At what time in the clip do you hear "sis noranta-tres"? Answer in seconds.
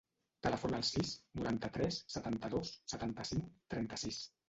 0.91-2.01